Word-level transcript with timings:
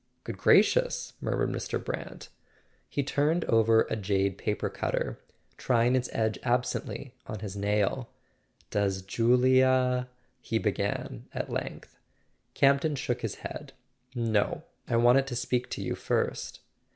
Good 0.23 0.39
gracious," 0.39 1.13
murmured 1.21 1.51
Mr. 1.51 1.77
Brant. 1.85 2.29
He 2.89 3.03
turned 3.03 3.45
over 3.45 3.83
a 3.83 3.95
jade 3.95 4.39
paper 4.39 4.67
cutter, 4.67 5.19
trying 5.57 5.95
its 5.95 6.09
edge 6.11 6.39
absently 6.41 7.13
on 7.27 7.41
his 7.41 7.55
nail. 7.55 8.09
"Does 8.71 9.03
Julia?" 9.03 10.09
he 10.41 10.57
began 10.57 11.27
at 11.35 11.51
length. 11.51 11.99
Campton 12.55 12.95
shook 12.95 13.21
his 13.21 13.35
head. 13.45 13.73
"No; 14.15 14.63
I 14.87 14.95
wanted 14.95 15.27
to 15.27 15.35
speak 15.35 15.69
to 15.69 15.83
you 15.83 15.93
first." 15.93 16.61